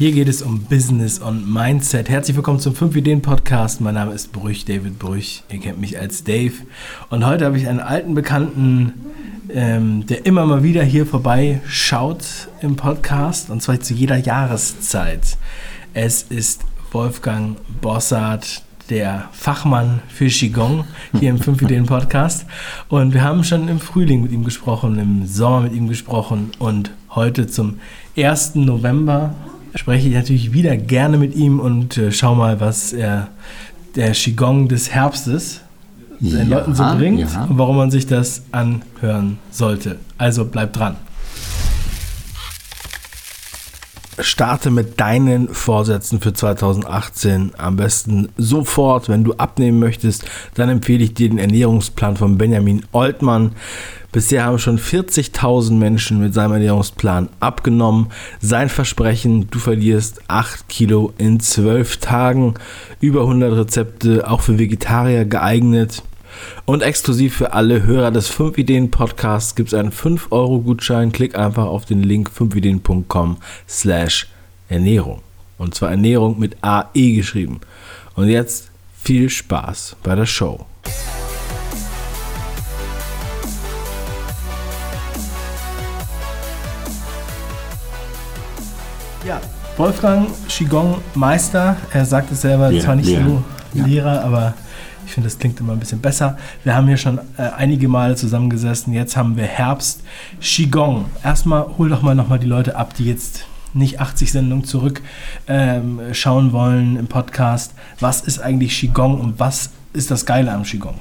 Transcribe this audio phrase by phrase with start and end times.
[0.00, 2.08] Hier geht es um Business und Mindset.
[2.08, 3.82] Herzlich willkommen zum 5 Ideen Podcast.
[3.82, 5.42] Mein Name ist Brüch, David Brüch.
[5.50, 6.54] Ihr kennt mich als Dave.
[7.10, 8.94] Und heute habe ich einen alten Bekannten,
[9.52, 12.24] ähm, der immer mal wieder hier vorbei schaut
[12.62, 13.50] im Podcast.
[13.50, 15.36] Und zwar zu jeder Jahreszeit.
[15.92, 16.62] Es ist
[16.92, 20.86] Wolfgang Bossart, der Fachmann für Qigong
[21.18, 22.46] hier im 5 Ideen Podcast.
[22.88, 26.90] Und wir haben schon im Frühling mit ihm gesprochen, im Sommer mit ihm gesprochen und
[27.10, 27.80] heute zum
[28.16, 28.54] 1.
[28.54, 29.34] November
[29.74, 33.28] spreche ich natürlich wieder gerne mit ihm und äh, schau mal, was er,
[33.96, 35.60] der Qigong des Herbstes
[36.20, 37.44] den ja, Leuten so bringt ja.
[37.44, 39.98] und warum man sich das anhören sollte.
[40.18, 40.96] Also bleib dran.
[44.22, 49.08] Starte mit deinen Vorsätzen für 2018 am besten sofort.
[49.08, 50.24] Wenn du abnehmen möchtest,
[50.54, 53.52] dann empfehle ich dir den Ernährungsplan von Benjamin Oltmann.
[54.12, 58.08] Bisher haben schon 40.000 Menschen mit seinem Ernährungsplan abgenommen.
[58.40, 62.54] Sein Versprechen, du verlierst 8 Kilo in 12 Tagen.
[63.00, 66.02] Über 100 Rezepte, auch für Vegetarier geeignet.
[66.64, 71.12] Und exklusiv für alle Hörer des 5 Ideen Podcasts gibt es einen 5-Euro-Gutschein.
[71.12, 73.38] Klick einfach auf den Link 5ideen.com
[73.68, 74.28] slash
[74.68, 75.22] Ernährung.
[75.58, 77.60] Und zwar Ernährung mit AE geschrieben.
[78.14, 78.70] Und jetzt
[79.02, 80.66] viel Spaß bei der Show.
[89.26, 89.40] Ja,
[89.76, 93.24] Wolfgang Qigong Meister, er sagt es selber, Lehrer, zwar nicht Lehrer.
[93.24, 93.42] so
[93.74, 94.22] Lehrer, ja.
[94.22, 94.54] aber
[95.10, 96.38] ich finde, das klingt immer ein bisschen besser.
[96.62, 98.92] Wir haben hier schon äh, einige Male zusammengesessen.
[98.92, 100.04] Jetzt haben wir Herbst.
[100.40, 101.06] Qigong.
[101.24, 103.44] Erstmal hol doch mal nochmal die Leute ab, die jetzt
[103.74, 105.02] nicht 80 Sendungen zurück
[105.48, 107.74] ähm, schauen wollen im Podcast.
[107.98, 110.94] Was ist eigentlich Qigong und was ist das Geile am Qigong?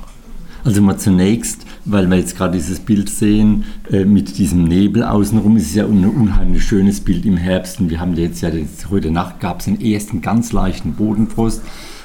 [0.64, 5.56] Also mal zunächst, weil wir jetzt gerade dieses Bild sehen, äh, mit diesem Nebel außenrum,
[5.56, 7.80] ist es ja ein unheimlich schönes Bild im Herbst.
[7.80, 8.50] Und wir haben jetzt ja,
[8.90, 11.62] heute Nacht gab es den ersten ganz leichten Bodenfrost.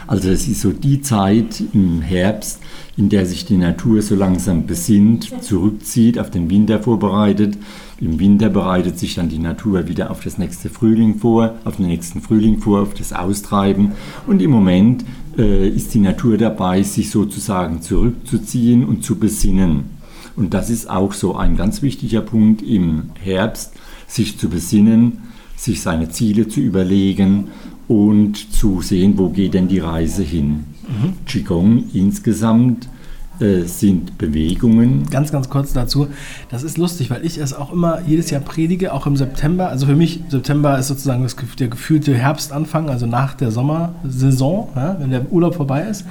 [0.06, 2.61] Also es ist so die Zeit im Herbst,
[2.96, 7.56] in der sich die Natur so langsam besinnt, zurückzieht, auf den Winter vorbereitet.
[8.01, 11.86] Im Winter bereitet sich dann die Natur wieder auf das nächste Frühling vor, auf den
[11.86, 13.92] nächsten Frühling vor, auf das Austreiben.
[14.27, 15.05] Und im Moment
[15.39, 19.84] äh, ist die Natur dabei, sich sozusagen zurückzuziehen und zu besinnen.
[20.36, 23.73] Und das ist auch so ein ganz wichtiger Punkt im Herbst,
[24.07, 25.23] sich zu besinnen,
[25.57, 27.48] sich seine Ziele zu überlegen
[27.89, 30.64] und zu sehen, wo geht denn die Reise hin.
[30.89, 31.14] Mhm.
[31.27, 32.89] Qigong insgesamt
[33.40, 35.08] äh, sind Bewegungen.
[35.11, 36.08] Ganz, ganz kurz dazu.
[36.50, 39.68] Das ist lustig, weil ich es auch immer jedes Jahr predige, auch im September.
[39.68, 44.96] Also für mich, September ist sozusagen das, der gefühlte Herbstanfang, also nach der Sommersaison, ja,
[45.01, 46.05] wenn der Urlaub vorbei ist,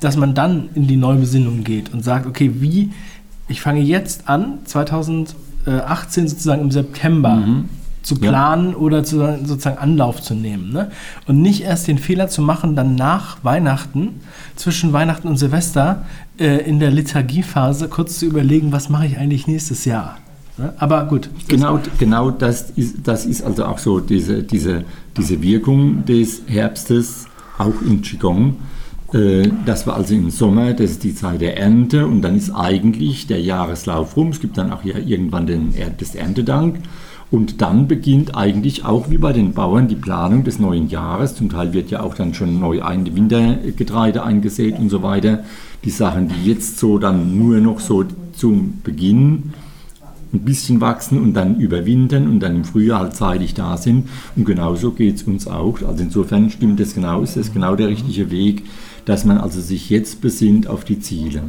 [0.00, 2.90] dass man dann in die Neubesinnung geht und sagt, okay, wie,
[3.48, 7.36] ich fange jetzt an, 2018 sozusagen im September.
[7.36, 8.76] Mhm zu planen ja.
[8.76, 10.72] oder zu, sozusagen Anlauf zu nehmen.
[10.72, 10.90] Ne?
[11.26, 14.20] Und nicht erst den Fehler zu machen, dann nach Weihnachten,
[14.56, 16.04] zwischen Weihnachten und Silvester,
[16.38, 20.18] äh, in der Liturgiephase kurz zu überlegen, was mache ich eigentlich nächstes Jahr.
[20.58, 20.72] Ne?
[20.78, 21.30] Aber gut.
[21.48, 24.84] Genau, genau das, ist, das ist also auch so diese, diese,
[25.16, 27.26] diese Wirkung des Herbstes,
[27.58, 28.56] auch im Qigong.
[29.12, 32.50] Äh, das war also im Sommer, das ist die Zeit der Ernte und dann ist
[32.50, 34.28] eigentlich der Jahreslauf rum.
[34.28, 36.76] Es gibt dann auch ja irgendwann den, das Erntedank.
[37.32, 41.34] Und dann beginnt eigentlich auch wie bei den Bauern die Planung des neuen Jahres.
[41.34, 45.42] Zum Teil wird ja auch dann schon neu ein Wintergetreide eingesät und so weiter.
[45.82, 48.04] Die Sachen, die jetzt so dann nur noch so
[48.34, 49.54] zum Beginn
[50.34, 54.10] ein bisschen wachsen und dann überwintern und dann im Frühjahr halt zeitig da sind.
[54.36, 55.80] Und genauso geht es uns auch.
[55.80, 58.64] Also insofern stimmt das genau, ist das genau der richtige Weg,
[59.06, 61.44] dass man also sich jetzt besinnt auf die Ziele.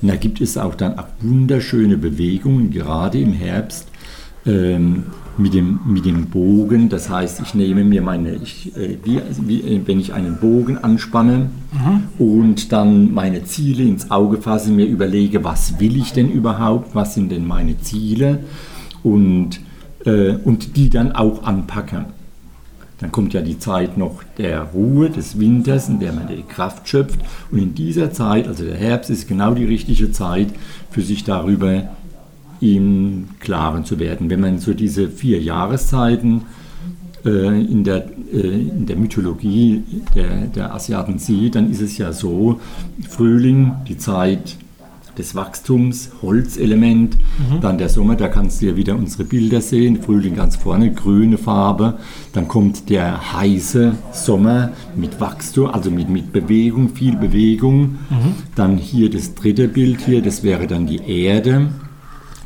[0.00, 3.88] Und da gibt es auch dann auch wunderschöne Bewegungen, gerade im Herbst,
[4.46, 5.04] ähm,
[5.38, 6.88] mit, dem, mit dem Bogen.
[6.88, 10.78] Das heißt, ich nehme mir meine, ich, äh, wie, wie, äh, wenn ich einen Bogen
[10.78, 12.24] anspanne mhm.
[12.24, 17.14] und dann meine Ziele ins Auge fasse, mir überlege, was will ich denn überhaupt, was
[17.14, 18.40] sind denn meine Ziele
[19.02, 19.60] und,
[20.04, 22.06] äh, und die dann auch anpacke.
[22.98, 26.88] Dann kommt ja die Zeit noch der Ruhe des Winters, in der man die Kraft
[26.88, 27.18] schöpft.
[27.50, 30.48] Und in dieser Zeit, also der Herbst, ist genau die richtige Zeit,
[30.88, 31.88] für sich darüber
[32.62, 34.30] im Klaren zu werden.
[34.30, 36.42] Wenn man so diese vier Jahreszeiten
[37.24, 39.82] äh, in, der, äh, in der Mythologie
[40.14, 42.60] der, der Asiaten sieht, dann ist es ja so,
[43.08, 44.56] Frühling, die Zeit
[45.18, 47.60] des Wachstums, Holzelement, mhm.
[47.60, 51.36] dann der Sommer, da kannst du ja wieder unsere Bilder sehen, Frühling ganz vorne, grüne
[51.36, 51.98] Farbe,
[52.32, 58.34] dann kommt der heiße Sommer mit Wachstum, also mit, mit Bewegung, viel Bewegung, mhm.
[58.54, 61.68] dann hier das dritte Bild hier, das wäre dann die Erde,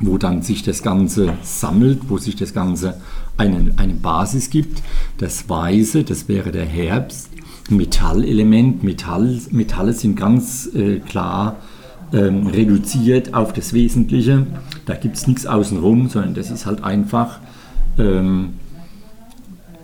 [0.01, 3.01] wo dann sich das Ganze sammelt, wo sich das Ganze
[3.37, 4.83] eine, eine Basis gibt.
[5.19, 7.31] Das Weiße, das wäre der Herbst,
[7.71, 8.83] Metallelement.
[8.83, 11.57] Metall, Metalle sind ganz äh, klar
[12.13, 14.47] ähm, reduziert auf das Wesentliche.
[14.85, 17.41] Da gibt es nichts außenrum, sondern das ist halt einfach
[17.99, 18.55] ähm,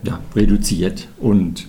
[0.04, 1.66] ja, reduziert und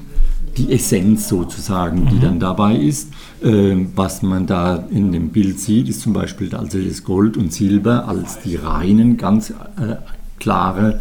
[0.57, 2.21] die Essenz sozusagen, die mhm.
[2.21, 3.11] dann dabei ist.
[3.44, 7.51] Ähm, was man da in dem Bild sieht, ist zum Beispiel also das Gold und
[7.53, 9.95] Silber als die reinen, ganz äh,
[10.39, 11.00] klare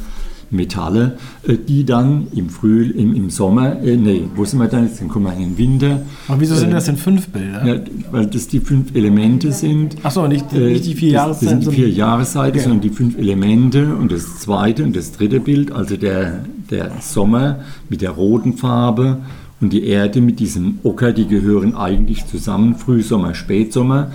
[0.52, 4.84] Metalle, äh, die dann im Früh, im, im Sommer, äh, nee, wo sind wir dann
[4.84, 5.00] jetzt?
[5.00, 6.02] Dann kommen wir in den Winter.
[6.28, 7.66] Aber wieso sind äh, das denn fünf Bilder?
[7.66, 9.96] Ja, weil das die fünf Elemente sind.
[10.02, 11.56] Achso, nicht, nicht die vier Jahreszeiten.
[11.56, 12.60] Das sind die vier Jahreszeiten, okay.
[12.60, 17.60] sondern die fünf Elemente und das zweite und das dritte Bild, also der, der Sommer
[17.88, 19.18] mit der roten Farbe
[19.62, 24.10] und die Erde mit diesem Ocker, die gehören eigentlich zusammen, Frühsommer, Spätsommer.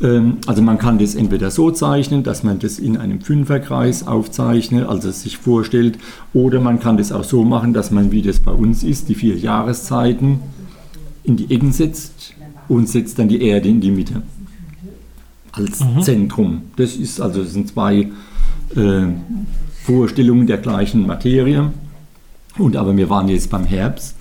[0.00, 4.86] Ähm, also man kann das entweder so zeichnen, dass man das in einem Fünferkreis aufzeichnet,
[4.88, 5.98] also sich vorstellt,
[6.32, 9.16] oder man kann das auch so machen, dass man, wie das bei uns ist, die
[9.16, 10.38] vier Jahreszeiten
[11.24, 12.34] in die Ecken setzt
[12.68, 14.22] und setzt dann die Erde in die Mitte
[15.50, 16.02] als mhm.
[16.02, 16.62] Zentrum.
[16.76, 18.08] Das ist also das sind zwei
[18.76, 19.06] äh,
[19.82, 21.72] Vorstellungen der gleichen Materie.
[22.56, 24.16] Und aber wir waren jetzt beim Herbst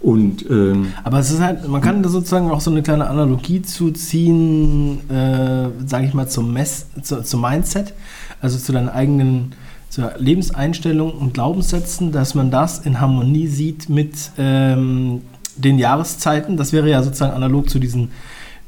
[0.00, 3.62] und, ähm, Aber es ist halt, man kann da sozusagen auch so eine kleine Analogie
[3.62, 7.94] zuziehen, äh, sage ich mal, zum, Mess, zu, zum Mindset,
[8.40, 9.54] also zu deinen eigenen
[9.88, 15.22] zur Lebenseinstellung und Glaubenssätzen, dass man das in Harmonie sieht mit ähm,
[15.56, 16.56] den Jahreszeiten.
[16.58, 18.10] Das wäre ja sozusagen analog zu diesen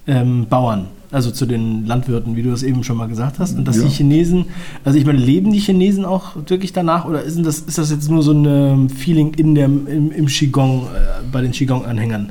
[0.06, 3.56] ähm, Bauern also zu den Landwirten, wie du das eben schon mal gesagt hast.
[3.56, 3.84] Und dass ja.
[3.84, 4.46] die Chinesen,
[4.84, 8.10] also ich meine, leben die Chinesen auch wirklich danach oder ist das, ist das jetzt
[8.10, 12.31] nur so ein ähm, Feeling in der, im, im Qigong, äh, bei den Qigong-Anhängern?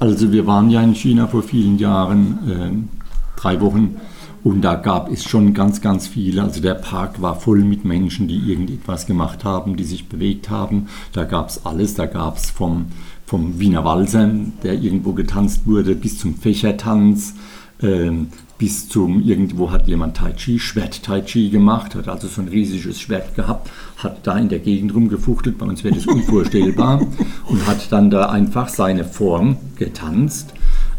[0.00, 3.96] Also wir waren ja in China vor vielen Jahren, äh, drei Wochen,
[4.44, 6.42] und da gab es schon ganz, ganz viele.
[6.42, 10.88] Also der Park war voll mit Menschen, die irgendetwas gemacht haben, die sich bewegt haben.
[11.12, 11.94] Da gab es alles.
[11.94, 12.86] Da gab es vom
[13.28, 14.30] vom Wiener Walser,
[14.62, 17.34] der irgendwo getanzt wurde, bis zum Fächertanz,
[17.82, 18.10] äh,
[18.56, 22.48] bis zum, irgendwo hat jemand Tai Chi, Schwert Tai Chi gemacht, hat also so ein
[22.48, 27.02] riesiges Schwert gehabt, hat da in der Gegend rumgefuchtelt, bei uns wäre das unvorstellbar,
[27.48, 30.54] und hat dann da einfach seine Form getanzt.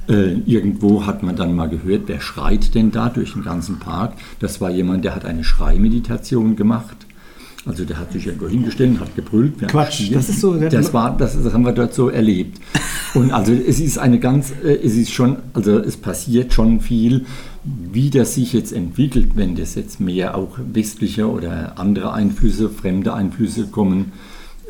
[0.08, 4.14] Äh, irgendwo hat man dann mal gehört, wer schreit denn da durch den ganzen Park?
[4.40, 7.08] Das war jemand, der hat eine Schreimeditation gemacht.
[7.66, 9.68] Also der hat sich irgendwo hingestellt und hat gebrüllt.
[9.68, 10.56] Quatsch, das ist so.
[10.56, 12.58] Das, war, das, das haben wir dort so erlebt.
[13.14, 17.26] Und also es ist eine ganz, äh, es ist schon, also es passiert schon viel.
[17.64, 23.14] Wie das sich jetzt entwickelt, wenn das jetzt mehr auch westliche oder andere Einflüsse, fremde
[23.14, 24.14] Einflüsse kommen,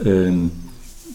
[0.04, 0.50] ähm,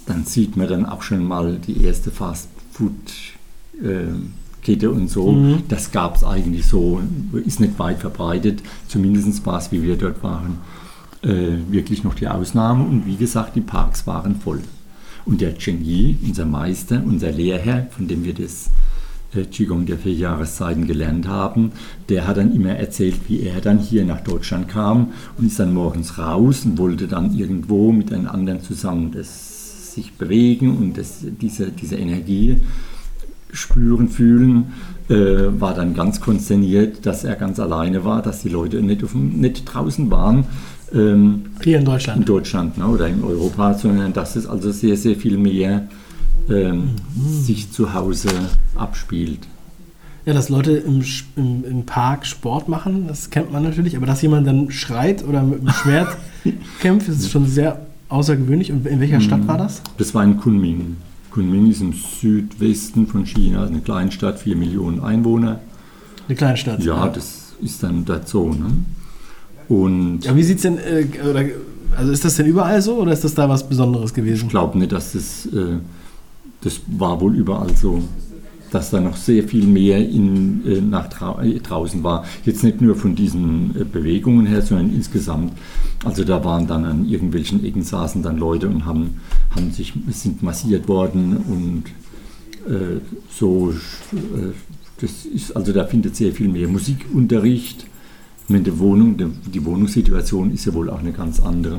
[0.06, 5.32] dann sieht man dann auch schon mal die erste Fast-Food-Kette und so.
[5.32, 5.64] Mhm.
[5.68, 7.00] Das gab es eigentlich so,
[7.44, 10.58] ist nicht weit verbreitet, zumindest war es, wie wir dort waren
[11.24, 12.84] äh, wirklich noch die Ausnahme.
[12.84, 14.60] Und wie gesagt, die Parks waren voll.
[15.24, 18.70] Und der Cheng Yi, unser Meister, unser Lehrherr, von dem wir das
[19.34, 21.72] äh, Qigong der vier Jahreszeiten gelernt haben,
[22.08, 25.72] der hat dann immer erzählt, wie er dann hier nach Deutschland kam und ist dann
[25.72, 31.24] morgens raus und wollte dann irgendwo mit einem anderen zusammen das sich bewegen und das,
[31.40, 32.60] diese, diese Energie
[33.52, 34.72] spüren, fühlen,
[35.08, 35.14] äh,
[35.60, 39.64] war dann ganz konsterniert, dass er ganz alleine war, dass die Leute nicht, auf, nicht
[39.64, 40.44] draußen waren,
[40.94, 42.20] ähm, Hier in Deutschland.
[42.20, 45.89] In Deutschland ne, oder in Europa, sondern dass es also sehr, sehr viel mehr
[46.48, 47.43] ähm, mhm.
[47.43, 48.31] sich zu Hause
[48.74, 49.41] abspielt.
[50.27, 51.05] Ja, dass Leute im,
[51.36, 55.43] im, im, Park Sport machen, das kennt man natürlich, aber dass jemand dann schreit oder
[55.43, 56.17] mit dem Schwert
[56.81, 58.72] kämpft, ist schon sehr außergewöhnlich.
[58.72, 59.48] Und in welcher Stadt mhm.
[59.48, 59.82] war das?
[59.98, 60.96] Das war in Kunming.
[61.31, 65.60] Kunming ist im Südwesten von China, eine Kleinstadt, vier Millionen Einwohner.
[66.29, 66.82] Eine Kleinstadt?
[66.82, 67.08] Ja, ja.
[67.08, 68.48] das ist dann dazu.
[68.48, 68.67] Ne?
[69.68, 71.44] Und ja, wie sieht es denn, äh, oder,
[71.96, 74.44] also ist das denn überall so oder ist das da was Besonderes gewesen?
[74.44, 75.78] Ich glaube nicht, dass das, äh,
[76.60, 78.02] das war wohl überall so,
[78.70, 82.24] dass da noch sehr viel mehr in, äh, nach drau äh, draußen war.
[82.44, 85.52] Jetzt nicht nur von diesen äh, Bewegungen her, sondern insgesamt.
[86.04, 89.20] Also da waren dann an irgendwelchen Ecken saßen dann Leute und haben,
[89.54, 91.84] haben sich, sind massiert worden und
[92.70, 93.72] äh, so,
[95.00, 97.86] das ist, also da findet sehr viel mehr Musikunterricht
[98.48, 101.79] mit der Wohnung, die Wohnungssituation ist ja wohl auch eine ganz andere.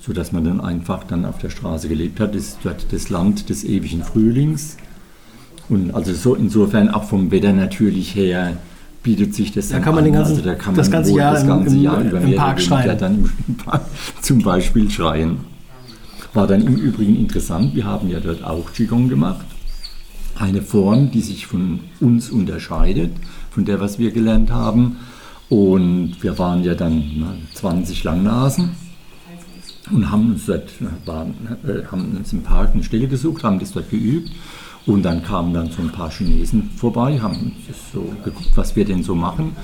[0.00, 2.34] So dass man dann einfach dann auf der Straße gelebt hat.
[2.34, 4.76] Das ist dort das Land des ewigen Frühlings.
[5.68, 8.58] Und also so insofern auch vom Wetter natürlich her
[9.02, 10.12] bietet sich das da kann man an.
[10.12, 12.60] Ganzen, also da kann man das ganze Jahr, das ganze Jahr im, über im Park
[12.60, 12.98] schreien.
[12.98, 13.82] dann im Park
[14.20, 15.38] zum Beispiel schreien.
[16.34, 19.46] War dann im Übrigen interessant, wir haben ja dort auch Qigong gemacht.
[20.36, 23.12] Eine Form, die sich von uns unterscheidet,
[23.50, 24.96] von der, was wir gelernt haben
[25.48, 28.70] Und wir waren ja dann 20 Langnasen
[29.90, 30.70] und haben uns, dort,
[31.04, 31.34] waren,
[31.64, 34.30] äh, haben uns im Park eine Stelle gesucht, haben das dort geübt.
[34.86, 37.52] Und dann kamen dann so ein paar Chinesen vorbei, haben
[37.92, 39.56] so geguckt, was wir denn so machen.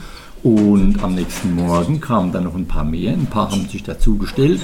[0.42, 4.60] Und am nächsten Morgen kamen dann noch ein paar mehr, ein paar haben sich dazugestellt.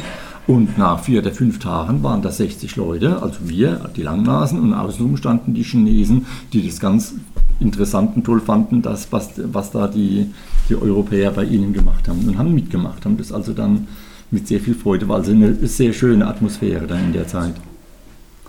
[0.47, 4.75] Und nach vier oder fünf Tagen waren da 60 Leute, also wir, die Langnasen, und
[4.75, 7.17] außenrum standen die Chinesen, die das ganz
[7.59, 10.31] interessant und toll fanden, das, was, was da die,
[10.69, 13.87] die Europäer bei ihnen gemacht haben und haben mitgemacht, haben das also dann
[14.31, 17.55] mit sehr viel Freude, war also eine sehr schöne Atmosphäre dann in der Zeit.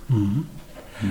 [0.09, 0.45] Mhm.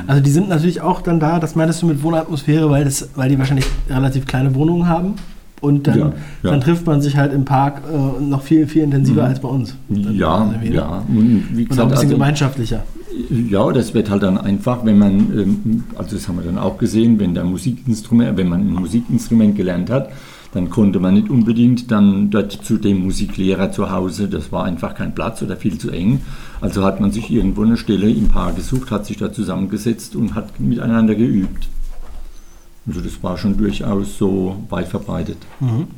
[0.07, 3.29] Also die sind natürlich auch dann da, das meintest du mit Wohnatmosphäre, weil, das, weil
[3.29, 5.15] die wahrscheinlich relativ kleine Wohnungen haben?
[5.61, 6.07] Und dann, ja,
[6.43, 6.51] ja.
[6.51, 9.29] dann, trifft man sich halt im Park äh, noch viel, viel intensiver mhm.
[9.29, 9.75] als bei uns.
[9.89, 11.05] ja, ja.
[11.09, 12.83] Und, wie gesagt, und auch ein bisschen also, gemeinschaftlicher.
[13.31, 16.77] Ja, das wird halt dann einfach, wenn man, ähm, also das haben wir dann auch
[16.77, 20.11] gesehen, wenn der Musikinstrument, wenn man ein Musikinstrument gelernt hat,
[20.57, 24.95] dann konnte man nicht unbedingt dann dort zu dem Musiklehrer zu Hause, das war einfach
[24.95, 26.23] kein Platz oder viel zu eng.
[26.63, 30.35] Also hat man sich irgendwo eine Stelle im Park gesucht, hat sich da zusammengesetzt und
[30.35, 31.69] hat miteinander geübt.
[32.87, 35.37] Also das war schon durchaus so weit verbreitet.
[35.61, 35.89] Mhm.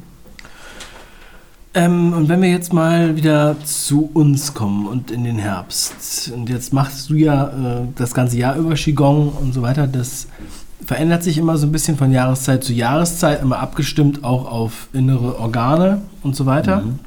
[1.75, 6.33] Ähm, und wenn wir jetzt mal wieder zu uns kommen und in den Herbst.
[6.35, 9.87] Und jetzt machst du ja äh, das ganze Jahr über Qigong und so weiter.
[9.87, 10.27] Das
[10.85, 15.39] verändert sich immer so ein bisschen von Jahreszeit zu Jahreszeit, immer abgestimmt auch auf innere
[15.39, 16.83] Organe und so weiter.
[16.83, 16.99] Mhm.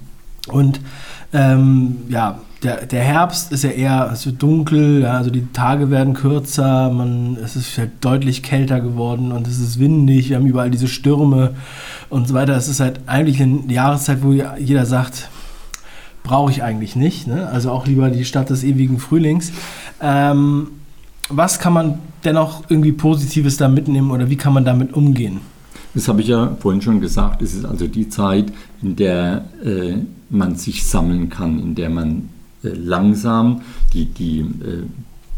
[0.48, 0.82] Und
[1.34, 5.90] ähm, ja, der, der Herbst ist ja eher, es wird dunkel, ja, also die Tage
[5.90, 10.46] werden kürzer, man, es ist halt deutlich kälter geworden und es ist windig, wir haben
[10.46, 11.56] überall diese Stürme
[12.10, 12.56] und so weiter.
[12.56, 15.30] Es ist halt eigentlich eine Jahreszeit, wo jeder sagt,
[16.24, 17.26] brauche ich eigentlich nicht.
[17.26, 17.48] Ne?
[17.48, 19.52] Also auch lieber die Stadt des ewigen Frühlings.
[20.00, 20.68] Ähm,
[21.30, 25.42] was kann man dennoch irgendwie Positives da mitnehmen oder wie kann man damit umgehen?
[25.94, 27.42] Das habe ich ja vorhin schon gesagt.
[27.42, 28.52] Es ist also die Zeit,
[28.82, 29.96] in der äh,
[30.30, 32.30] man sich sammeln kann, in der man
[32.64, 33.62] äh, langsam
[33.94, 34.84] die, die äh,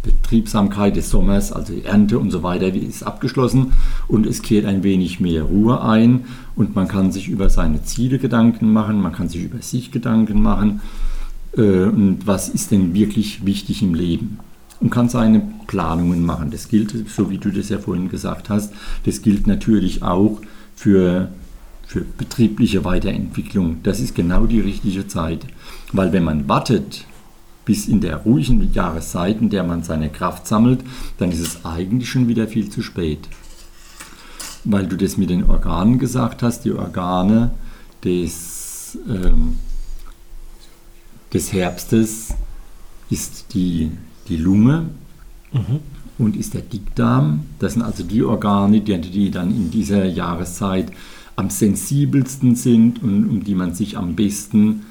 [0.03, 3.71] Betriebsamkeit des Sommers, also Ernte und so weiter, ist abgeschlossen
[4.07, 6.25] und es kehrt ein wenig mehr Ruhe ein
[6.55, 10.41] und man kann sich über seine Ziele Gedanken machen, man kann sich über sich Gedanken
[10.41, 10.81] machen
[11.57, 14.39] äh, und was ist denn wirklich wichtig im Leben
[14.79, 16.51] und kann seine Planungen machen.
[16.51, 18.73] Das gilt, so wie du das ja vorhin gesagt hast,
[19.05, 20.41] das gilt natürlich auch
[20.75, 21.29] für,
[21.85, 23.77] für betriebliche Weiterentwicklung.
[23.83, 25.45] Das ist genau die richtige Zeit,
[25.91, 27.05] weil wenn man wartet,
[27.65, 30.83] bis in der ruhigen Jahreszeit, in der man seine Kraft sammelt,
[31.17, 33.29] dann ist es eigentlich schon wieder viel zu spät.
[34.65, 37.51] Weil du das mit den Organen gesagt hast, die Organe
[38.03, 39.57] des, ähm,
[41.33, 42.33] des Herbstes
[43.09, 43.91] ist die,
[44.27, 44.85] die Lunge
[45.51, 45.79] mhm.
[46.17, 47.41] und ist der Dickdarm.
[47.59, 50.91] Das sind also die Organe, die, die dann in dieser Jahreszeit
[51.35, 54.83] am sensibelsten sind und um die man sich am besten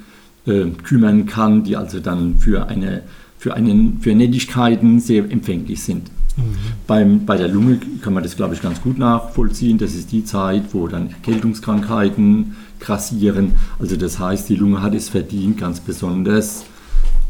[0.46, 3.02] äh, kümmern kann, die also dann für, eine,
[3.38, 6.10] für, einen, für Nettigkeiten sehr empfänglich sind.
[6.36, 6.42] Mhm.
[6.86, 9.78] Beim, bei der Lunge kann man das, glaube ich, ganz gut nachvollziehen.
[9.78, 13.52] Das ist die Zeit, wo dann Erkältungskrankheiten grassieren.
[13.78, 16.64] Also das heißt, die Lunge hat es verdient, ganz besonders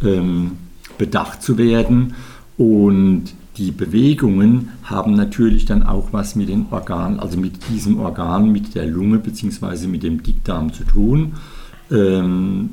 [0.02, 0.52] ähm,
[0.98, 2.14] bedacht zu werden.
[2.56, 3.24] Und
[3.56, 8.74] die Bewegungen haben natürlich dann auch was mit den Organen, also mit diesem Organ, mit
[8.74, 9.86] der Lunge bzw.
[9.88, 11.34] mit dem Dickdarm zu tun.
[11.90, 12.70] Ähm,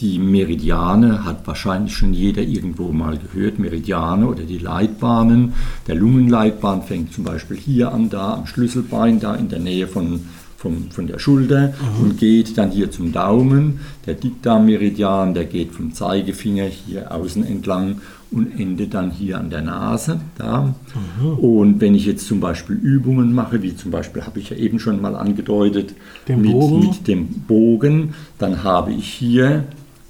[0.00, 5.54] die Meridiane hat wahrscheinlich schon jeder irgendwo mal gehört, Meridiane oder die Leitbahnen.
[5.88, 10.20] Der Lungenleitbahn fängt zum Beispiel hier an, da am Schlüsselbein, da in der Nähe von,
[10.58, 12.02] von, von der Schulter mhm.
[12.02, 13.78] und geht dann hier zum Daumen.
[14.06, 18.00] Der Dickdarmmeridian, der geht vom Zeigefinger hier außen entlang
[18.32, 20.20] und endet dann hier an der Nase.
[20.36, 20.74] Da.
[21.20, 21.38] Mhm.
[21.38, 24.80] Und wenn ich jetzt zum Beispiel Übungen mache, wie zum Beispiel habe ich ja eben
[24.80, 25.94] schon mal angedeutet,
[26.26, 29.64] mit, mit dem Bogen, dann habe ich hier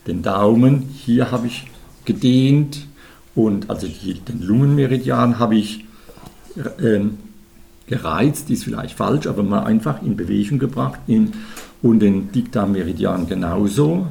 [0.07, 1.67] den Daumen, hier habe ich
[2.07, 2.87] gedehnt
[3.35, 5.85] und also die, den Lungenmeridian habe ich
[6.81, 7.01] äh,
[7.89, 11.33] gereizt, ist vielleicht falsch, aber mal einfach in Bewegung gebracht in,
[11.83, 14.07] und den Dickdarmmeridian genauso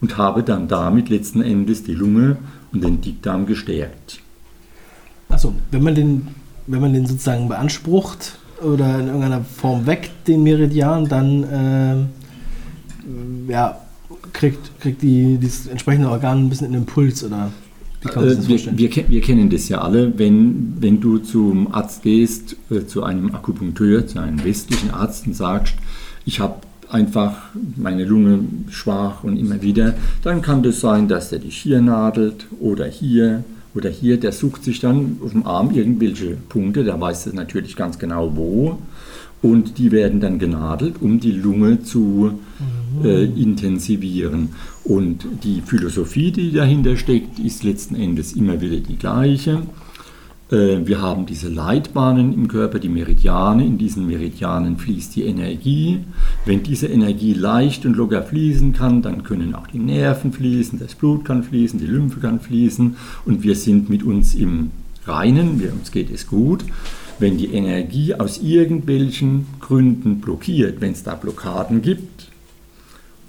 [0.00, 2.36] und habe dann damit letzten Endes die Lunge
[2.72, 4.20] und den Dickdarm gestärkt.
[5.28, 6.28] Achso, wenn man den,
[6.66, 12.08] wenn man den sozusagen beansprucht oder in irgendeiner Form weckt, den Meridian, dann
[13.48, 13.78] äh, ja,
[14.32, 17.50] kriegt, kriegt die, das entsprechende Organ ein bisschen einen Impuls oder
[18.04, 18.48] äh?
[18.48, 23.02] Wir, wir, wir, kennen das ja alle, wenn, wenn du zum Arzt gehst, äh, zu
[23.02, 25.74] einem Akupunkteur, zu einem westlichen Arzt und sagst,
[26.24, 26.56] ich habe
[26.90, 27.36] einfach
[27.76, 32.46] meine Lunge schwach und immer wieder, dann kann das sein, dass der dich hier nadelt
[32.60, 33.44] oder hier
[33.74, 37.74] oder hier, der sucht sich dann auf dem Arm irgendwelche Punkte, der weiß das natürlich
[37.74, 38.78] ganz genau wo
[39.42, 42.38] und die werden dann genadelt, um die Lunge zu
[43.02, 44.50] äh, intensivieren.
[44.84, 49.62] Und die Philosophie, die dahinter steckt, ist letzten Endes immer wieder die gleiche.
[50.50, 53.64] Äh, wir haben diese Leitbahnen im Körper, die Meridiane.
[53.64, 56.00] In diesen Meridianen fließt die Energie.
[56.44, 60.94] Wenn diese Energie leicht und locker fließen kann, dann können auch die Nerven fließen, das
[60.94, 64.70] Blut kann fließen, die Lymphe kann fließen und wir sind mit uns im
[65.06, 66.64] Reinen, uns geht es gut.
[67.18, 72.13] Wenn die Energie aus irgendwelchen Gründen blockiert, wenn es da Blockaden gibt,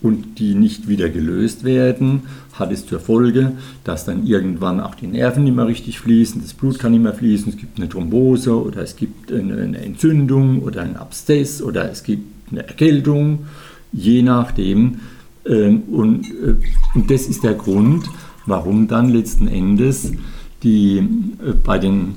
[0.05, 5.07] und die nicht wieder gelöst werden, hat es zur Folge, dass dann irgendwann auch die
[5.07, 8.53] Nerven nicht mehr richtig fließen, das Blut kann nicht mehr fließen, es gibt eine Thrombose
[8.55, 13.45] oder es gibt eine Entzündung oder ein Abszess oder es gibt eine Erkältung,
[13.91, 14.99] je nachdem.
[15.47, 16.55] Ähm, und, äh,
[16.93, 18.05] und das ist der Grund,
[18.45, 20.11] warum dann letzten Endes
[20.63, 22.15] die äh, bei den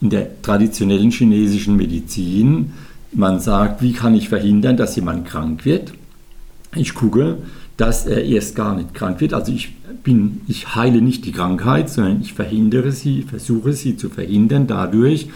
[0.00, 2.72] in der traditionellen chinesischen Medizin
[3.12, 5.92] man sagt, wie kann ich verhindern, dass jemand krank wird?
[6.74, 7.38] Ich gucke,
[7.76, 9.34] dass er erst gar nicht krank wird.
[9.34, 14.10] Also ich bin, ich heile nicht die Krankheit, sondern ich verhindere sie, versuche sie zu
[14.10, 15.28] verhindern dadurch,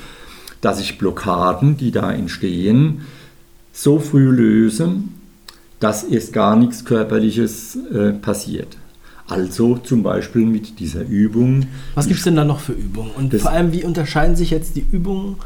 [0.60, 3.02] dass ich Blockaden, die da entstehen,
[3.72, 4.94] so früh löse,
[5.80, 8.76] dass erst gar nichts Körperliches äh, passiert.
[9.26, 11.66] Also zum Beispiel mit dieser Übung.
[11.94, 13.10] Was gibt es denn da noch für Übungen?
[13.16, 15.36] Und vor allem, wie unterscheiden sich jetzt die Übungen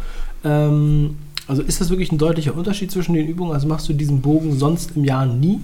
[0.45, 1.17] ähm,
[1.49, 3.53] also ist das wirklich ein deutlicher Unterschied zwischen den Übungen?
[3.53, 5.61] Also machst du diesen Bogen sonst im Jahr nie?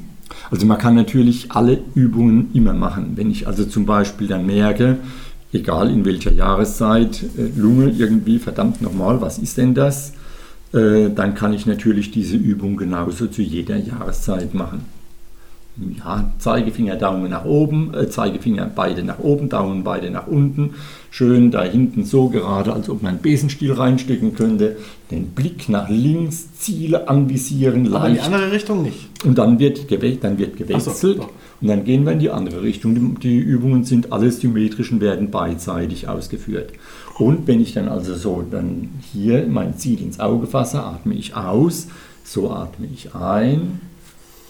[0.50, 3.12] Also man kann natürlich alle Übungen immer machen.
[3.16, 4.98] Wenn ich also zum Beispiel dann merke,
[5.52, 10.12] egal in welcher Jahreszeit, äh, Lunge irgendwie, verdammt nochmal, was ist denn das?
[10.72, 14.84] Äh, dann kann ich natürlich diese Übung genauso zu jeder Jahreszeit machen
[15.76, 20.74] ja, Zeigefinger, Daumen nach oben, äh, Zeigefinger beide nach oben, Daumen beide nach unten.
[21.10, 24.76] Schön da hinten so gerade, als ob man einen Besenstiel reinstecken könnte.
[25.10, 27.96] Den Blick nach links, Ziele anvisieren, leicht.
[27.96, 29.08] Aber in die andere Richtung nicht.
[29.24, 30.96] Und dann wird, gewe dann wird gewechselt.
[30.96, 31.28] So,
[31.60, 32.94] und dann gehen wir in die andere Richtung.
[32.94, 36.72] Die, die Übungen sind alles symmetrisch und werden beidseitig ausgeführt.
[37.18, 41.34] Und wenn ich dann also so dann hier mein Ziel ins Auge fasse, atme ich
[41.34, 41.88] aus,
[42.24, 43.80] so atme ich ein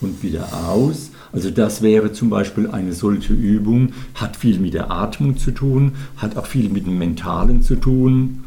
[0.01, 1.11] und wieder aus.
[1.33, 5.93] Also das wäre zum Beispiel eine solche Übung, hat viel mit der Atmung zu tun,
[6.17, 8.45] hat auch viel mit dem Mentalen zu tun.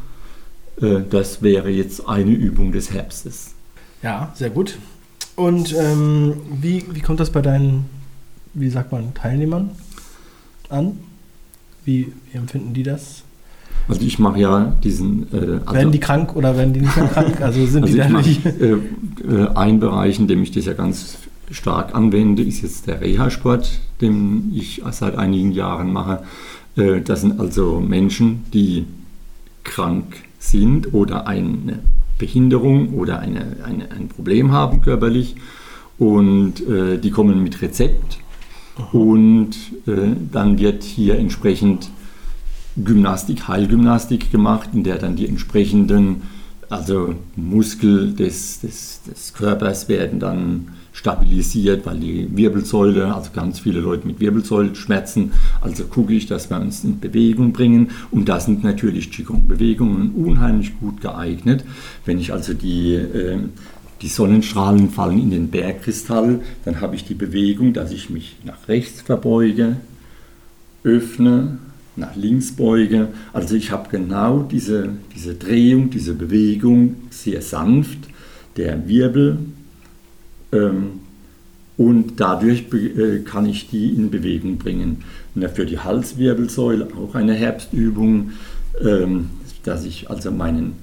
[0.81, 3.55] Äh, das wäre jetzt eine Übung des Herbstes.
[4.03, 4.77] Ja, sehr gut.
[5.35, 7.85] Und ähm, wie, wie kommt das bei deinen,
[8.53, 9.71] wie sagt man, Teilnehmern
[10.69, 10.99] an?
[11.83, 13.23] Wie, wie empfinden die das?
[13.87, 15.23] Also ich mache ja diesen.
[15.33, 17.41] Äh, also werden die krank oder werden die nicht krank?
[17.41, 18.45] Also sind also die da nicht?
[18.45, 18.73] Äh,
[19.27, 21.17] äh, ein Bereich, in dem ich das ja ganz
[21.51, 26.23] stark anwende, ist jetzt der Reha-Sport, den ich seit einigen Jahren mache.
[26.75, 28.85] Äh, das sind also Menschen, die
[29.63, 31.79] krank sind oder eine
[32.17, 35.35] Behinderung oder eine, eine ein Problem haben körperlich.
[35.97, 38.19] Und äh, die kommen mit Rezept.
[38.91, 39.51] Und
[39.87, 41.89] äh, dann wird hier entsprechend
[42.75, 46.23] Gymnastik, Heilgymnastik gemacht, in der dann die entsprechenden
[46.69, 53.81] also Muskel des, des, des Körpers werden dann stabilisiert, weil die Wirbelsäule, also ganz viele
[53.81, 58.63] Leute mit Wirbelsäulschmerzen, also gucke ich, dass wir uns in Bewegung bringen und da sind
[58.63, 61.65] natürlich Qigong-Bewegungen unheimlich gut geeignet.
[62.05, 63.39] Wenn ich also die, äh,
[64.01, 68.69] die Sonnenstrahlen fallen in den Bergkristall, dann habe ich die Bewegung, dass ich mich nach
[68.69, 69.75] rechts verbeuge,
[70.85, 71.57] öffne,
[71.97, 73.09] nach links beuge.
[73.33, 77.99] Also ich habe genau diese, diese Drehung, diese Bewegung sehr sanft.
[78.55, 79.39] Der Wirbel
[81.77, 85.03] und dadurch äh, kann ich die in Bewegung bringen.
[85.33, 88.31] Und für die Halswirbelsäule auch eine Herbstübung,
[88.81, 89.29] ähm,
[89.63, 90.73] dass ich also meinen,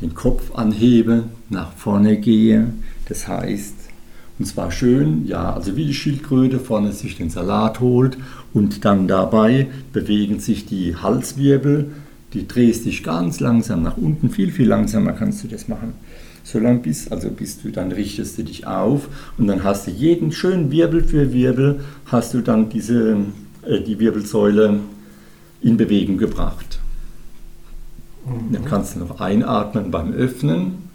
[0.00, 2.72] den Kopf anhebe, nach vorne gehe.
[3.08, 3.74] Das heißt,
[4.38, 8.16] und zwar schön, ja, also wie die Schildkröte vorne sich den Salat holt
[8.54, 11.90] und dann dabei bewegen sich die Halswirbel,
[12.34, 15.94] die drehst dich ganz langsam nach unten, viel, viel langsamer kannst du das machen
[16.48, 19.90] so lang bis, also bis du dann richtest du dich auf und dann hast du
[19.90, 23.18] jeden schönen Wirbel für Wirbel, hast du dann diese,
[23.66, 24.80] äh, die Wirbelsäule
[25.60, 26.78] in Bewegung gebracht.
[28.24, 28.54] Mhm.
[28.54, 30.88] Dann kannst du noch einatmen beim Öffnen,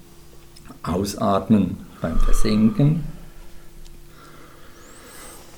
[0.81, 3.03] ausatmen beim Versenken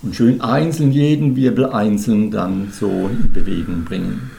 [0.02, 4.30] und schön einzeln jeden Wirbel einzeln dann so in Bewegung bringen.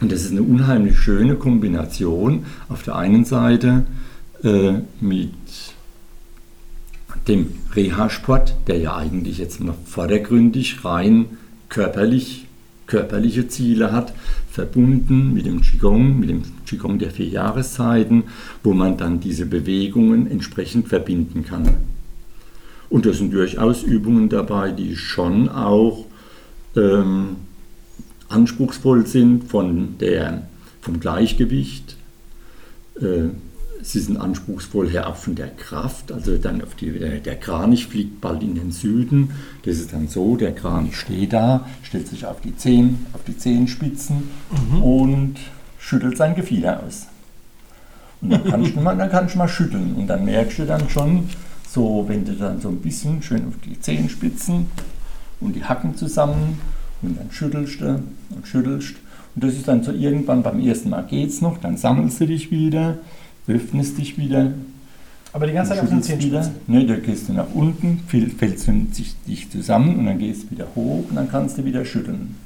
[0.00, 2.44] Und das ist eine unheimlich schöne Kombination.
[2.68, 3.84] Auf der einen Seite
[4.42, 5.32] äh, mit
[7.28, 11.26] dem Reha-Sport, der ja eigentlich jetzt noch vordergründig rein
[11.68, 12.46] körperlich
[12.90, 14.12] körperliche Ziele hat,
[14.50, 18.24] verbunden mit dem Qigong, mit dem Qigong der vier Jahreszeiten,
[18.64, 21.68] wo man dann diese Bewegungen entsprechend verbinden kann.
[22.90, 26.04] Und da sind durchaus Übungen dabei, die schon auch
[26.76, 27.36] ähm,
[28.28, 30.48] anspruchsvoll sind von der,
[30.80, 31.96] vom Gleichgewicht.
[33.00, 33.28] Äh,
[33.82, 37.86] sie sind anspruchsvoll her auch von der Kraft, also dann auf die, äh, der Kranich
[37.86, 39.30] fliegt bald in den Süden.
[39.64, 43.36] Das ist dann so, der Kranich steht da, stellt sich auf die, Zehen, auf die
[43.36, 44.28] Zehenspitzen
[44.72, 44.82] mhm.
[44.82, 45.34] und
[45.78, 47.06] schüttelt sein Gefieder aus.
[48.20, 50.88] Und dann kannst, du mal, dann kannst du mal schütteln und dann merkst du dann
[50.90, 51.28] schon,
[51.68, 54.66] so wenn du dann so ein bisschen schön auf die Zehenspitzen
[55.40, 56.60] und die Hacken zusammen
[57.02, 58.96] und dann schüttelst du und schüttelst.
[59.34, 62.50] Und das ist dann so irgendwann beim ersten Mal geht's noch, dann sammelst du dich
[62.50, 62.98] wieder,
[63.50, 64.52] öffnest dich wieder.
[65.32, 66.52] Aber die ganze Zeit auf den Zehenspitzen?
[66.66, 68.72] Ne, da gehst du nach unten, fällst du
[69.26, 72.36] dich zusammen und dann gehst du wieder hoch und dann kannst du wieder schütteln.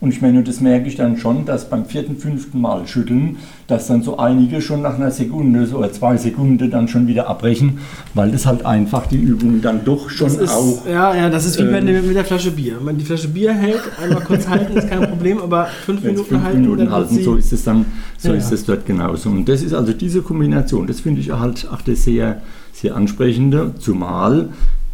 [0.00, 3.36] Und ich meine, das merke ich dann schon, dass beim vierten, fünften Mal schütteln,
[3.66, 7.28] dass dann so einige schon nach einer Sekunde so oder zwei Sekunden dann schon wieder
[7.28, 7.78] abbrechen,
[8.14, 10.86] weil das halt einfach die Übung dann doch schon ist, auch.
[10.86, 12.76] Ja, ja, das ist wie ähm, mit der Flasche Bier.
[12.78, 16.24] Wenn man die Flasche Bier hält, einmal kurz halten, ist kein Problem, aber fünf Minuten
[16.24, 16.60] fünf halten.
[16.62, 17.84] Minuten halten, so ist es dann,
[18.16, 19.28] so ja, ist es dort genauso.
[19.28, 22.40] Und das ist also diese Kombination, das finde ich halt auch das sehr,
[22.72, 24.48] sehr ansprechende, zumal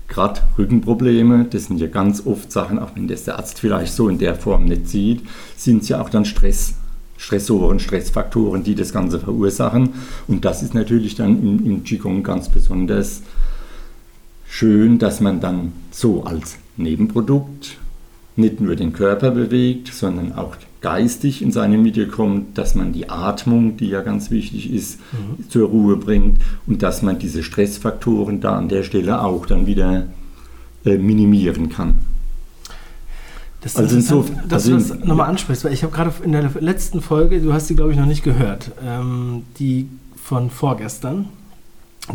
[0.08, 4.08] gerade Rückenprobleme, das sind ja ganz oft Sachen, auch wenn das der Arzt vielleicht so
[4.08, 5.22] in der Form nicht sieht,
[5.56, 6.74] sind es ja auch dann Stress,
[7.16, 9.94] Stressoren, Stressfaktoren, die das Ganze verursachen.
[10.28, 13.22] Und das ist natürlich dann im, im Qigong ganz besonders
[14.48, 17.78] schön, dass man dann so als Nebenprodukt
[18.36, 23.10] nicht nur den Körper bewegt, sondern auch geistig in seine Mitte kommt, dass man die
[23.10, 25.50] Atmung, die ja ganz wichtig ist, mhm.
[25.50, 30.06] zur Ruhe bringt und dass man diese Stressfaktoren da an der Stelle auch dann wieder
[30.84, 31.98] äh, minimieren kann.
[33.62, 36.30] Das ist also so, dass also du das nochmal ansprichst, weil ich habe gerade in
[36.30, 41.30] der letzten Folge, du hast die glaube ich noch nicht gehört, ähm, die von vorgestern,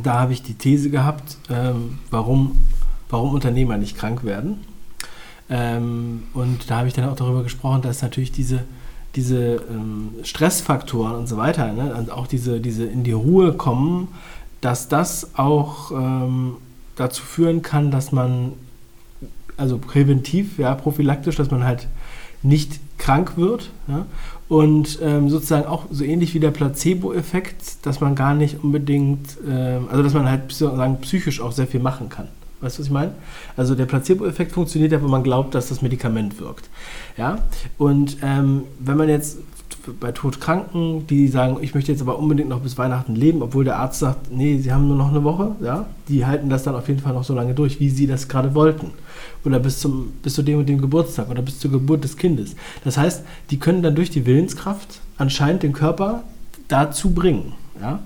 [0.02, 2.56] da habe ich die These gehabt, ähm, warum,
[3.10, 4.60] warum Unternehmer nicht krank werden.
[5.52, 8.64] Ähm, und da habe ich dann auch darüber gesprochen, dass natürlich diese,
[9.16, 14.08] diese ähm, Stressfaktoren und so weiter, ne, und auch diese, diese in die Ruhe kommen,
[14.62, 16.56] dass das auch ähm,
[16.96, 18.54] dazu führen kann, dass man,
[19.58, 21.88] also präventiv, ja, prophylaktisch, dass man halt
[22.44, 23.72] nicht krank wird.
[23.88, 24.06] Ja?
[24.48, 29.88] Und ähm, sozusagen auch so ähnlich wie der Placebo-Effekt, dass man gar nicht unbedingt, ähm,
[29.90, 32.28] also dass man halt sozusagen psychisch auch sehr viel machen kann.
[32.62, 33.14] Weißt du, was ich meine?
[33.58, 36.70] Also der Placebo-Effekt funktioniert ja, wenn man glaubt, dass das Medikament wirkt.
[37.18, 37.40] Ja?
[37.78, 39.40] Und ähm, wenn man jetzt
[40.00, 43.78] bei Todkranken, die sagen, ich möchte jetzt aber unbedingt noch bis Weihnachten leben, obwohl der
[43.78, 46.88] Arzt sagt, nee, sie haben nur noch eine Woche, ja, die halten das dann auf
[46.88, 48.92] jeden Fall noch so lange durch, wie sie das gerade wollten.
[49.44, 52.56] Oder bis, zum, bis zu dem und dem Geburtstag oder bis zur Geburt des Kindes.
[52.84, 56.24] Das heißt, die können dann durch die Willenskraft anscheinend den Körper
[56.68, 57.54] dazu bringen.
[57.82, 58.00] Ja?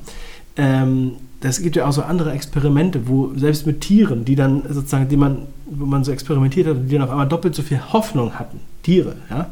[0.55, 1.13] Ähm,
[1.45, 5.17] das gibt ja auch so andere Experimente, wo selbst mit Tieren, die dann sozusagen, die
[5.17, 8.59] man, wo man so experimentiert hat, die dann auf einmal doppelt so viel Hoffnung hatten.
[8.81, 9.47] Tiere, ja.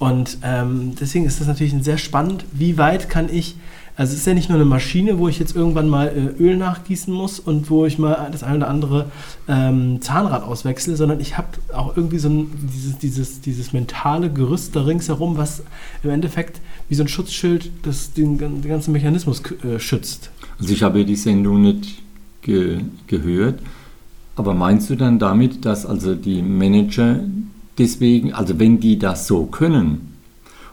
[0.00, 3.54] Und ähm, deswegen ist das natürlich sehr spannend, wie weit kann ich,
[3.96, 6.56] also es ist ja nicht nur eine Maschine, wo ich jetzt irgendwann mal äh, Öl
[6.56, 9.06] nachgießen muss und wo ich mal das eine oder andere
[9.46, 14.74] ähm, Zahnrad auswechsle, sondern ich habe auch irgendwie so ein, dieses, dieses, dieses mentale Gerüst
[14.74, 15.62] da ringsherum, was
[16.02, 20.30] im Endeffekt wie so ein Schutzschild das, den, den ganzen Mechanismus äh, schützt.
[20.60, 22.02] Also ich habe die Sendung nicht
[22.42, 23.60] ge gehört,
[24.36, 27.20] aber meinst du dann damit, dass also die Manager
[27.78, 30.14] deswegen, also wenn die das so können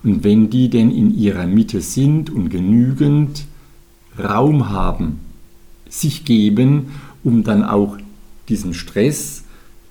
[0.03, 3.45] und wenn die denn in ihrer Mitte sind und genügend
[4.19, 5.19] Raum haben,
[5.89, 6.87] sich geben,
[7.23, 7.97] um dann auch
[8.49, 9.43] diesem Stress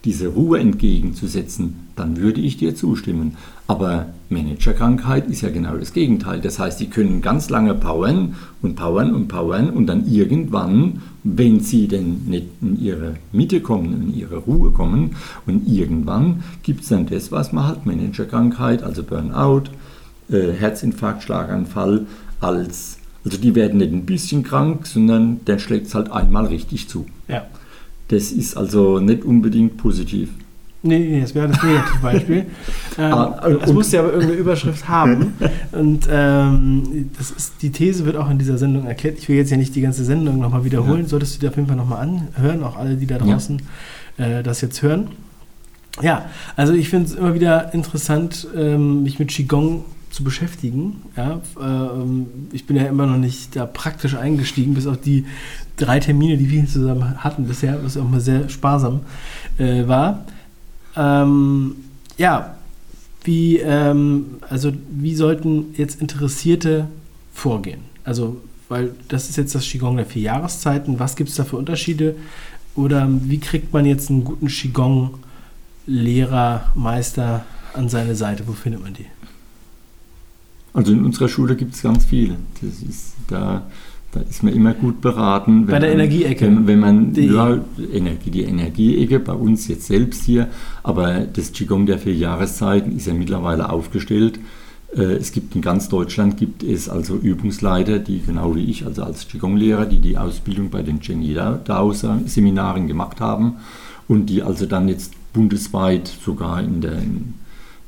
[0.04, 3.36] diese Ruhe entgegenzusetzen, dann würde ich dir zustimmen.
[3.66, 6.40] Aber Managerkrankheit ist ja genau das Gegenteil.
[6.40, 11.60] Das heißt, sie können ganz lange powern und powern und powern und dann irgendwann, wenn
[11.60, 16.88] sie denn nicht in ihre Mitte kommen, in ihre Ruhe kommen, und irgendwann gibt es
[16.88, 19.64] dann das, was man halt Managerkrankheit, also Burnout,
[20.30, 22.06] äh, Herzinfarkt, Schlaganfall,
[22.40, 26.88] als, also die werden nicht ein bisschen krank, sondern dann schlägt es halt einmal richtig
[26.88, 27.06] zu.
[27.28, 27.46] Ja.
[28.08, 30.30] Das ist also nicht unbedingt positiv.
[30.86, 32.36] Nee, das wäre das Negativbeispiel.
[32.98, 35.34] ähm, ah, das muss ja aber irgendeine Überschrift haben.
[35.72, 39.18] Und ähm, das ist, die These wird auch in dieser Sendung erklärt.
[39.18, 41.02] Ich will jetzt ja nicht die ganze Sendung nochmal wiederholen.
[41.02, 41.08] Ja.
[41.08, 43.62] Solltest du dir auf jeden Fall nochmal anhören, auch alle, die da draußen
[44.18, 44.26] ja.
[44.26, 45.08] äh, das jetzt hören.
[46.02, 51.02] Ja, also ich finde es immer wieder interessant, ähm, mich mit Qigong zu beschäftigen.
[51.16, 55.26] Ja, ähm, ich bin ja immer noch nicht da praktisch eingestiegen, bis auf die
[55.76, 59.00] drei Termine, die wir zusammen hatten bisher, was auch mal sehr sparsam
[59.58, 60.24] äh, war.
[60.96, 61.76] Ähm,
[62.16, 62.56] ja,
[63.24, 66.88] wie, ähm, also wie sollten jetzt Interessierte
[67.32, 67.80] vorgehen?
[68.04, 70.98] Also, weil das ist jetzt das Qigong der vier Jahreszeiten.
[70.98, 72.16] Was gibt es da für Unterschiede?
[72.74, 75.12] Oder wie kriegt man jetzt einen guten Qigong-Lehrer,
[76.74, 78.46] Meister an seine Seite?
[78.46, 79.06] Wo findet man die?
[80.72, 82.36] Also in unserer Schule gibt es ganz viele.
[82.60, 83.66] Das ist, da,
[84.16, 85.66] da ist man immer gut beraten.
[85.66, 86.46] Bei der Energieecke.
[86.46, 87.58] Wenn, wenn man Die- ja,
[87.92, 90.48] Energie, die Energieecke bei uns jetzt selbst hier,
[90.82, 94.38] aber das Qigong der vier Jahreszeiten ist ja mittlerweile aufgestellt.
[94.96, 99.02] Äh, Es gibt in ganz Deutschland gibt es also Übungsleiter, die genau wie ich, also
[99.02, 103.56] als Qigong-Lehrer, die die Ausbildung bei den Jenny Dao-Seminaren gemacht haben
[104.08, 107.34] und die also dann jetzt bundesweit sogar in der in,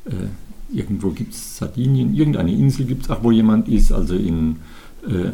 [0.06, 4.56] äh, irgendwo gibt es Sardinien, irgendeine Insel gibt es auch, wo jemand ist, also in
[5.06, 5.32] äh, äh,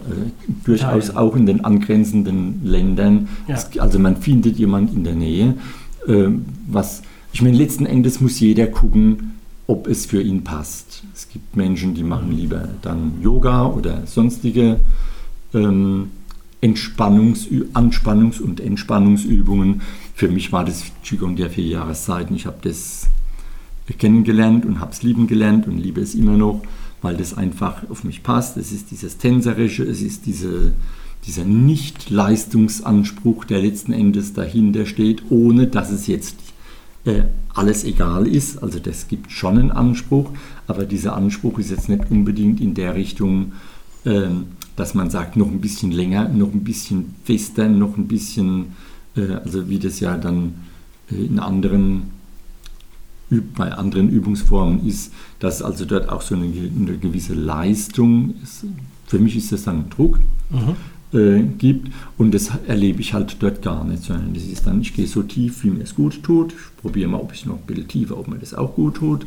[0.64, 1.16] durchaus Italien.
[1.16, 3.29] auch in den angrenzenden Ländern.
[3.48, 3.55] Ja.
[3.55, 5.55] Es, also man findet jemand in der Nähe.
[6.07, 9.35] Ähm, was, ich meine, letzten Endes muss jeder gucken,
[9.66, 11.03] ob es für ihn passt.
[11.14, 14.81] Es gibt Menschen, die machen lieber dann Yoga oder sonstige
[15.55, 16.11] ähm,
[16.61, 19.83] Entspannungs Anspannungs- und Entspannungsübungen.
[20.14, 22.35] Für mich war das Qigong der vier Jahreszeiten.
[22.37, 23.07] Ich habe das
[23.98, 26.62] kennengelernt und habe es lieben gelernt und liebe es immer noch,
[27.05, 28.57] weil das einfach auf mich passt.
[28.57, 30.73] Es ist dieses Tänzerische, es ist diese,
[31.27, 36.37] dieser Nicht-Leistungsanspruch, der letzten Endes dahinter steht, ohne dass es jetzt
[37.05, 38.62] äh, alles egal ist.
[38.62, 40.31] Also das gibt schon einen Anspruch,
[40.67, 43.53] aber dieser Anspruch ist jetzt nicht unbedingt in der Richtung,
[44.07, 48.69] ähm, dass man sagt, noch ein bisschen länger, noch ein bisschen fester, noch ein bisschen,
[49.14, 50.55] äh, also wie das ja dann
[51.12, 52.13] äh, in anderen
[53.40, 58.64] bei anderen Übungsformen ist, dass also dort auch so eine, eine gewisse Leistung ist.
[59.07, 60.18] Für mich ist das dann ein Druck
[60.51, 61.18] Mhm.
[61.18, 64.94] äh, gibt und das erlebe ich halt dort gar nicht, sondern das ist dann, ich
[64.94, 67.66] gehe so tief, wie mir es gut tut, ich probiere mal, ob ich noch ein
[67.66, 69.27] bisschen tiefer, ob mir das auch gut tut,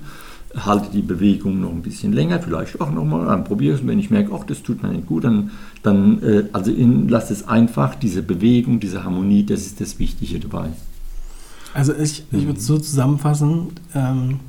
[0.56, 4.00] halte die Bewegung noch ein bisschen länger, vielleicht auch nochmal, dann probiere es und wenn
[4.00, 5.52] ich merke, ach, das tut mir nicht gut, dann,
[5.84, 10.40] dann äh, also in, lass es einfach, diese Bewegung, diese Harmonie, das ist das Wichtige
[10.40, 10.70] dabei.
[11.74, 14.40] Also ich, ich würde es so zusammenfassen, ähm,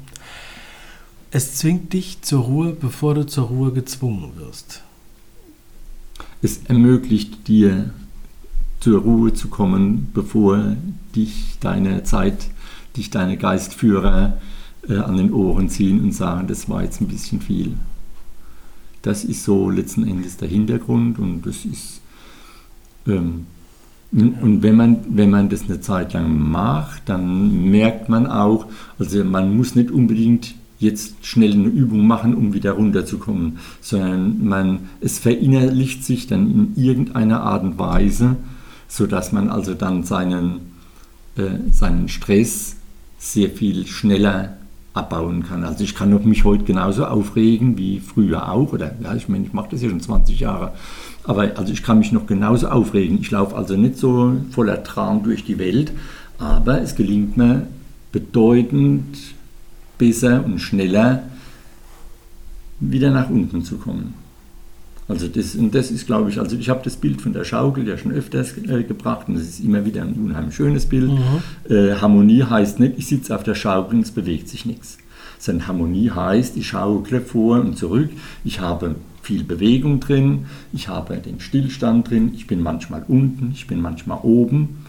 [1.31, 4.83] es zwingt dich zur Ruhe, bevor du zur Ruhe gezwungen wirst.
[6.41, 7.91] Es ermöglicht dir,
[8.81, 10.77] zur Ruhe zu kommen, bevor
[11.15, 12.49] dich deine Zeit,
[12.97, 14.39] dich deine Geistführer
[14.89, 17.75] äh, an den Ohren ziehen und sagen, das war jetzt ein bisschen viel.
[19.03, 22.01] Das ist so letzten Endes der Hintergrund und das ist
[23.07, 23.47] ähm,
[24.11, 28.67] und wenn man, wenn man das eine Zeit lang macht, dann merkt man auch,
[28.99, 34.79] also man muss nicht unbedingt jetzt schnell eine Übung machen, um wieder runterzukommen, sondern man,
[35.01, 38.37] es verinnerlicht sich dann in irgendeiner Art und Weise,
[38.87, 40.61] sodass man also dann seinen,
[41.37, 42.77] äh, seinen Stress
[43.19, 44.58] sehr viel schneller
[44.99, 45.65] abbauen kann.
[45.65, 49.53] Also ich kann mich heute genauso aufregen wie früher auch, oder ja, ich meine, ich
[49.53, 50.73] mache das ja schon 20 Jahre,
[51.25, 53.19] aber also ich kann mich noch genauso aufregen.
[53.21, 55.93] Ich laufe also nicht so voller Tran durch die Welt,
[56.39, 57.67] aber es gelingt mir
[58.13, 59.17] bedeutend
[59.99, 61.23] besser und schneller
[62.81, 64.15] wieder nach unten zu kommen.
[65.09, 67.89] Also das, und das ist, glaube ich, also ich habe das Bild von der Schaukel
[67.89, 71.11] ja schon öfters äh, gebracht und das ist immer wieder ein unheimlich schönes Bild.
[71.69, 74.99] Äh, Harmonie heißt nicht, ich sitze auf der Schaukel und es bewegt sich nichts.
[75.39, 78.11] Sondern Harmonie heißt, ich schaukle vor und zurück,
[78.45, 83.67] ich habe viel Bewegung drin, ich habe den Stillstand drin, ich bin manchmal unten, ich
[83.67, 84.85] bin manchmal oben.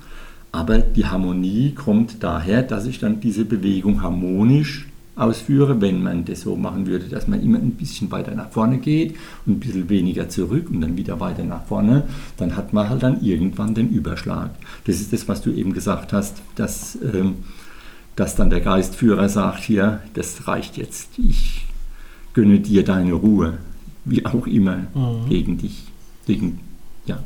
[0.52, 4.89] Aber die Harmonie kommt daher, dass ich dann diese Bewegung harmonisch
[5.20, 8.78] ausführe, wenn man das so machen würde, dass man immer ein bisschen weiter nach vorne
[8.78, 12.04] geht und ein bisschen weniger zurück und dann wieder weiter nach vorne,
[12.38, 14.52] dann hat man halt dann irgendwann den Überschlag.
[14.86, 17.36] Das ist das, was du eben gesagt hast, dass, ähm,
[18.16, 21.66] dass dann der Geistführer sagt, hier, das reicht jetzt, ich
[22.34, 23.58] gönne dir deine Ruhe,
[24.06, 25.30] wie auch immer, Mhm.
[25.30, 25.84] gegen dich.
[26.26, 26.60] Gegen,
[27.06, 27.20] ja.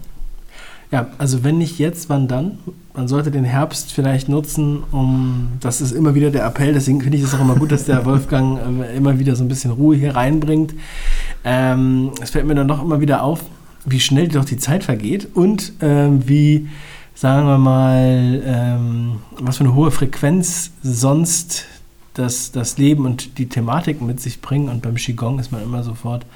[0.93, 2.60] Ja, also wenn nicht jetzt, wann dann?
[2.93, 7.17] Man sollte den Herbst vielleicht nutzen, um, das ist immer wieder der Appell, deswegen finde
[7.17, 9.95] ich es auch immer gut, dass der Wolfgang äh, immer wieder so ein bisschen Ruhe
[9.95, 10.75] hier reinbringt.
[11.43, 13.39] Ähm, es fällt mir dann doch immer wieder auf,
[13.86, 16.67] wie schnell doch die Zeit vergeht und ähm, wie,
[17.15, 21.65] sagen wir mal, ähm, was für eine hohe Frequenz sonst
[22.13, 24.69] das, das Leben und die Thematik mit sich bringen.
[24.69, 26.27] Und beim Qigong ist man immer sofort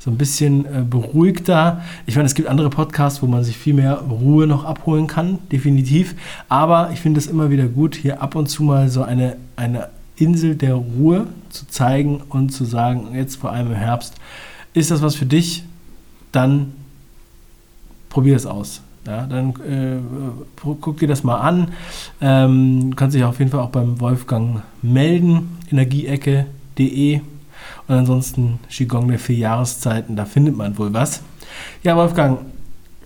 [0.00, 1.82] so ein bisschen äh, beruhigter.
[2.06, 5.38] Ich meine, es gibt andere Podcasts, wo man sich viel mehr Ruhe noch abholen kann,
[5.52, 6.16] definitiv.
[6.48, 9.88] Aber ich finde es immer wieder gut, hier ab und zu mal so eine, eine
[10.16, 14.14] Insel der Ruhe zu zeigen und zu sagen, jetzt vor allem im Herbst,
[14.72, 15.64] ist das was für dich?
[16.32, 16.72] Dann
[18.08, 18.80] probier es aus.
[19.06, 19.98] Ja, dann äh,
[20.80, 21.68] guck dir das mal an.
[22.20, 25.58] Ähm, kannst dich auf jeden Fall auch beim Wolfgang melden.
[25.70, 26.46] Energieecke
[27.90, 31.22] Und ansonsten Qigong der vier Jahreszeiten, da findet man wohl was.
[31.82, 32.38] Ja, Wolfgang,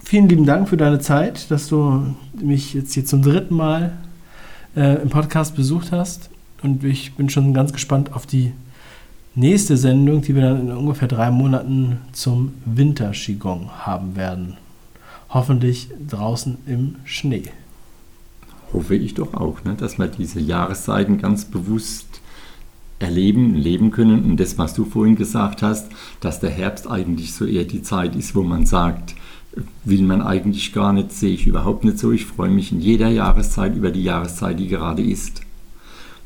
[0.02, 3.94] vielen lieben Dank für deine Zeit, dass du mich jetzt hier zum dritten Mal
[4.76, 6.28] äh, im Podcast besucht hast.
[6.62, 8.52] Und ich bin schon ganz gespannt auf die
[9.34, 14.58] nächste Sendung, die wir dann in ungefähr drei Monaten zum Winter-Qigong haben werden.
[15.30, 17.44] Hoffentlich draußen im Schnee.
[18.74, 22.20] Hoffe ich doch auch, ne, dass wir diese Jahreszeiten ganz bewusst
[22.98, 24.24] erleben, leben können.
[24.24, 28.16] Und das, was du vorhin gesagt hast, dass der Herbst eigentlich so eher die Zeit
[28.16, 29.14] ist, wo man sagt,
[29.84, 32.12] will man eigentlich gar nicht, sehe ich überhaupt nicht so.
[32.12, 35.42] Ich freue mich in jeder Jahreszeit über die Jahreszeit, die gerade ist.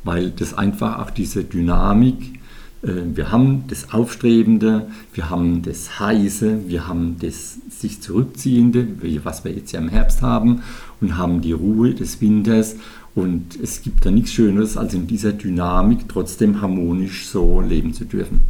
[0.03, 2.39] Weil das einfach auch diese Dynamik,
[2.81, 8.87] äh, wir haben das Aufstrebende, wir haben das Heiße, wir haben das sich Zurückziehende,
[9.23, 10.61] was wir jetzt ja im Herbst haben,
[11.01, 12.75] und haben die Ruhe des Winters.
[13.15, 18.05] Und es gibt da nichts Schöneres, als in dieser Dynamik trotzdem harmonisch so leben zu
[18.05, 18.41] dürfen.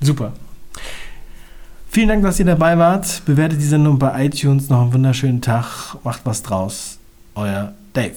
[0.00, 0.32] Super.
[1.88, 3.22] Vielen Dank, dass ihr dabei wart.
[3.26, 4.68] Bewertet die Sendung bei iTunes.
[4.68, 5.96] Noch einen wunderschönen Tag.
[6.04, 6.98] Macht was draus.
[7.34, 8.16] Euer Dave.